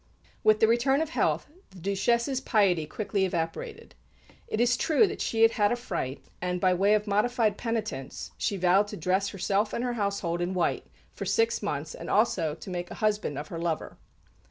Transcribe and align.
With 0.43 0.59
the 0.61 0.67
return 0.67 0.99
of 0.99 1.11
health, 1.11 1.45
the 1.69 1.77
Duchesse's 1.77 2.41
piety 2.41 2.87
quickly 2.87 3.23
evaporated. 3.23 3.93
It 4.47 4.59
is 4.59 4.75
true 4.75 5.05
that 5.05 5.21
she 5.21 5.43
had 5.43 5.51
had 5.51 5.71
a 5.71 5.75
fright; 5.75 6.25
and, 6.41 6.59
by 6.59 6.73
way 6.73 6.95
of 6.95 7.05
modified 7.05 7.55
penitence, 7.55 8.31
she 8.35 8.57
vowed 8.57 8.87
to 8.87 8.97
dress 8.97 9.29
herself 9.29 9.73
and 9.73 9.83
her 9.83 9.93
household 9.93 10.41
in 10.41 10.55
white 10.55 10.87
for 11.13 11.25
six 11.25 11.61
months 11.61 11.93
and 11.93 12.09
also 12.09 12.55
to 12.55 12.69
make 12.71 12.89
a 12.89 12.95
husband 12.95 13.37
of 13.37 13.49
her 13.49 13.59
lover. 13.59 13.99